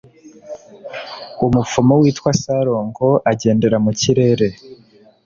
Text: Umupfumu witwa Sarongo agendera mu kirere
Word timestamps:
Umupfumu 1.45 1.93
witwa 2.01 2.31
Sarongo 2.41 3.07
agendera 3.31 3.77
mu 3.85 3.91
kirere 3.99 4.47